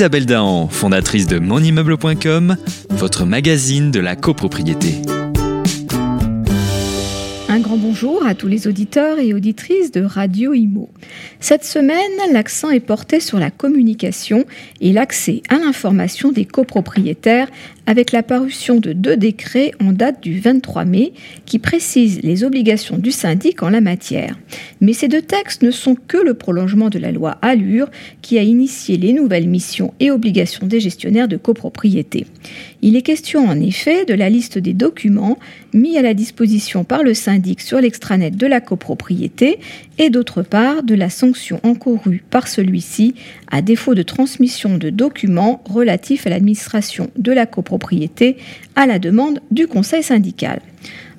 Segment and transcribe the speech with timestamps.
[0.00, 2.56] Isabelle Dahan, fondatrice de monimmeuble.com,
[2.88, 4.94] votre magazine de la copropriété.
[7.50, 10.88] Un grand bonjour à tous les auditeurs et auditrices de Radio Imo.
[11.38, 11.98] Cette semaine,
[12.32, 14.46] l'accent est porté sur la communication
[14.80, 17.48] et l'accès à l'information des copropriétaires
[17.86, 21.12] avec la parution de deux décrets en date du 23 mai
[21.46, 24.38] qui précisent les obligations du syndic en la matière.
[24.80, 27.88] Mais ces deux textes ne sont que le prolongement de la loi Allure
[28.22, 32.26] qui a initié les nouvelles missions et obligations des gestionnaires de copropriété.
[32.82, 35.38] Il est question en effet de la liste des documents
[35.72, 39.58] mis à la disposition par le syndic sur l'extranet de la copropriété
[39.98, 43.14] et d'autre part de la sanction encourue par celui-ci
[43.50, 47.79] à défaut de transmission de documents relatifs à l'administration de la copropriété
[48.76, 50.60] à la demande du conseil syndical.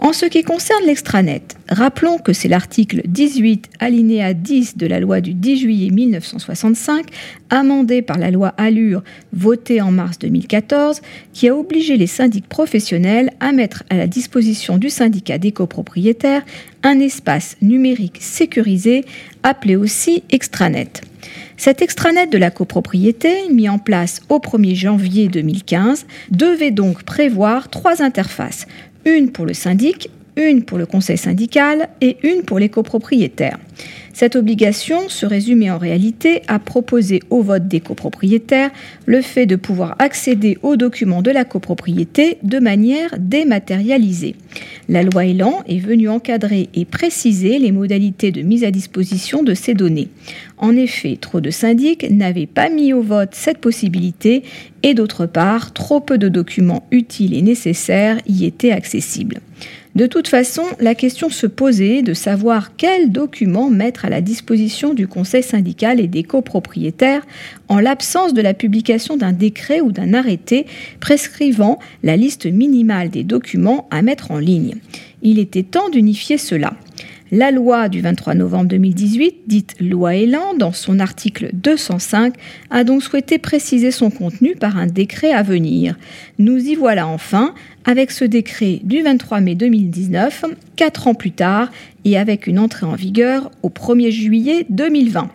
[0.00, 5.20] En ce qui concerne l'extranet, rappelons que c'est l'article 18 alinéa 10 de la loi
[5.20, 7.06] du 10 juillet 1965,
[7.50, 9.02] amendée par la loi Allure
[9.32, 11.00] votée en mars 2014,
[11.32, 16.44] qui a obligé les syndics professionnels à mettre à la disposition du syndicat des copropriétaires
[16.84, 19.04] un espace numérique sécurisé
[19.42, 21.02] appelé aussi extranet.
[21.58, 27.68] Cet extranet de la copropriété, mis en place au 1er janvier 2015, devait donc prévoir
[27.68, 28.68] trois interfaces,
[29.04, 33.58] une pour le syndic, une pour le conseil syndical et une pour les copropriétaires.
[34.18, 38.72] Cette obligation se résumait en réalité à proposer au vote des copropriétaires
[39.06, 44.34] le fait de pouvoir accéder aux documents de la copropriété de manière dématérialisée.
[44.88, 49.54] La loi Elan est venue encadrer et préciser les modalités de mise à disposition de
[49.54, 50.08] ces données.
[50.56, 54.42] En effet, trop de syndics n'avaient pas mis au vote cette possibilité
[54.82, 59.38] et d'autre part, trop peu de documents utiles et nécessaires y étaient accessibles.
[59.98, 64.94] De toute façon, la question se posait de savoir quels documents mettre à la disposition
[64.94, 67.26] du conseil syndical et des copropriétaires
[67.66, 70.66] en l'absence de la publication d'un décret ou d'un arrêté
[71.00, 74.76] prescrivant la liste minimale des documents à mettre en ligne.
[75.22, 76.74] Il était temps d'unifier cela.
[77.30, 82.32] La loi du 23 novembre 2018, dite loi Elan, dans son article 205,
[82.70, 85.98] a donc souhaité préciser son contenu par un décret à venir.
[86.38, 90.46] Nous y voilà enfin avec ce décret du 23 mai 2019,
[90.76, 91.70] quatre ans plus tard,
[92.06, 95.28] et avec une entrée en vigueur au 1er juillet 2020.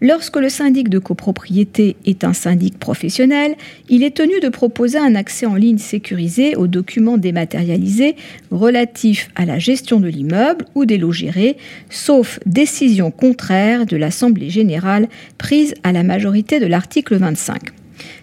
[0.00, 3.56] Lorsque le syndic de copropriété est un syndic professionnel,
[3.88, 8.14] il est tenu de proposer un accès en ligne sécurisé aux documents dématérialisés
[8.52, 11.56] relatifs à la gestion de l'immeuble ou des lots gérés,
[11.90, 17.72] sauf décision contraire de l'Assemblée générale prise à la majorité de l'article 25.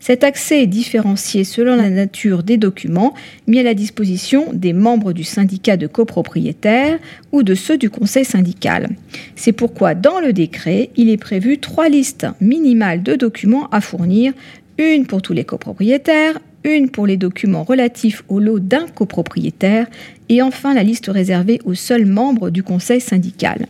[0.00, 3.14] Cet accès est différencié selon la nature des documents
[3.46, 6.98] mis à la disposition des membres du syndicat de copropriétaires
[7.32, 8.90] ou de ceux du conseil syndical.
[9.36, 14.32] C'est pourquoi dans le décret, il est prévu trois listes minimales de documents à fournir,
[14.78, 19.86] une pour tous les copropriétaires, une pour les documents relatifs au lot d'un copropriétaire
[20.28, 23.66] et enfin la liste réservée aux seuls membres du conseil syndical.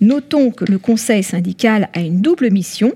[0.00, 2.92] Notons que le conseil syndical a une double mission,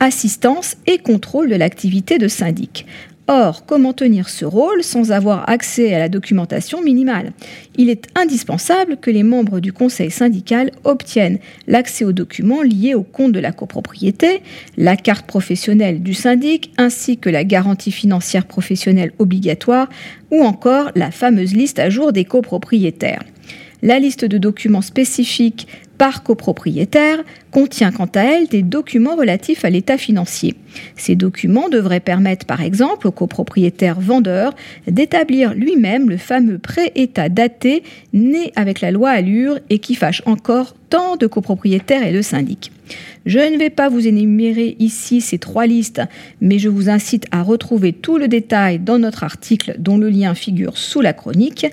[0.00, 2.86] assistance et contrôle de l'activité de syndic.
[3.32, 7.30] Or, comment tenir ce rôle sans avoir accès à la documentation minimale?
[7.76, 11.38] Il est indispensable que les membres du conseil syndical obtiennent
[11.68, 14.42] l'accès aux documents liés au compte de la copropriété,
[14.76, 19.88] la carte professionnelle du syndic ainsi que la garantie financière professionnelle obligatoire
[20.32, 23.22] ou encore la fameuse liste à jour des copropriétaires.
[23.82, 25.68] La liste de documents spécifiques
[26.00, 27.18] par copropriétaire
[27.50, 30.54] contient quant à elle des documents relatifs à l'état financier.
[30.96, 34.54] Ces documents devraient permettre par exemple au copropriétaire vendeur
[34.86, 37.82] d'établir lui-même le fameux pré-état daté
[38.14, 42.72] né avec la loi Allure et qui fâche encore de copropriétaires et de syndics.
[43.24, 46.00] Je ne vais pas vous énumérer ici ces trois listes,
[46.40, 50.34] mais je vous incite à retrouver tout le détail dans notre article dont le lien
[50.34, 51.66] figure sous la chronique.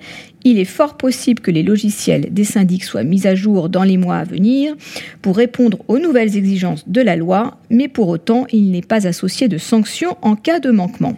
[0.44, 3.97] Il est fort possible que les logiciels des syndics soient mis à jour dans les
[3.97, 4.75] mois à venir
[5.22, 9.47] pour répondre aux nouvelles exigences de la loi, mais pour autant, il n'est pas associé
[9.47, 11.18] de sanctions en cas de manquement.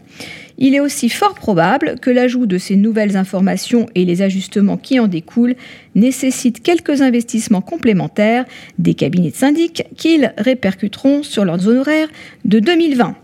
[0.62, 5.00] Il est aussi fort probable que l'ajout de ces nouvelles informations et les ajustements qui
[5.00, 5.56] en découlent
[5.96, 8.44] nécessitent quelques investissements complémentaires
[8.78, 12.10] des cabinets de syndic qu'ils répercuteront sur leurs honoraires
[12.44, 13.16] de 2020.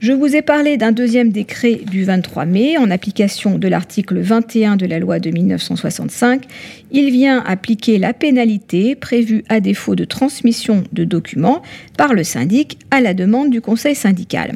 [0.00, 4.76] Je vous ai parlé d'un deuxième décret du 23 mai en application de l'article 21
[4.76, 6.44] de la loi de 1965.
[6.92, 11.62] Il vient appliquer la pénalité prévue à défaut de transmission de documents
[11.96, 14.54] par le syndic à la demande du conseil syndical.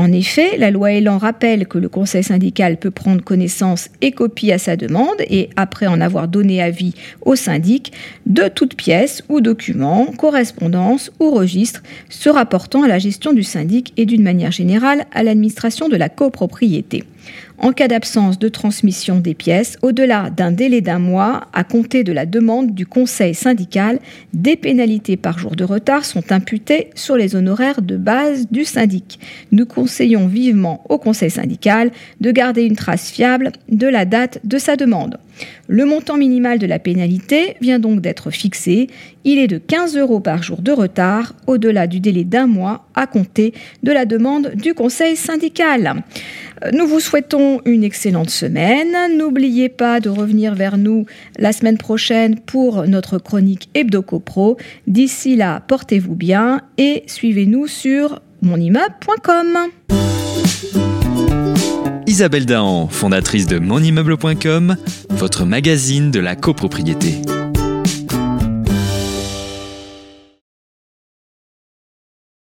[0.00, 4.50] En effet, la loi Elan rappelle que le conseil syndical peut prendre connaissance et copie
[4.50, 7.92] à sa demande et, après en avoir donné avis au syndic,
[8.24, 13.92] de toute pièce ou document, correspondance ou registre se rapportant à la gestion du syndic
[13.98, 17.04] et d'une manière générale à l'administration de la copropriété
[17.58, 22.12] en cas d'absence de transmission des pièces, au-delà d'un délai d'un mois à compter de
[22.12, 23.98] la demande du conseil syndical,
[24.32, 29.18] des pénalités par jour de retard sont imputées sur les honoraires de base du syndic.
[29.52, 31.90] Nous conseillons vivement au conseil syndical
[32.20, 35.18] de garder une trace fiable de la date de sa demande.
[35.68, 38.88] Le montant minimal de la pénalité vient donc d'être fixé.
[39.24, 43.06] Il est de 15 euros par jour de retard, au-delà du délai d'un mois à
[43.06, 46.02] compter de la demande du conseil syndical.
[46.72, 49.16] Nous vous souhaitons une excellente semaine.
[49.16, 51.06] N'oubliez pas de revenir vers nous
[51.38, 54.58] la semaine prochaine pour notre chronique HebdoCopro.
[54.86, 59.58] D'ici là, portez-vous bien et suivez-nous sur monimmeuble.com.
[62.06, 64.76] Isabelle Dahan, fondatrice de monimmeuble.com,
[65.10, 67.22] votre magazine de la copropriété.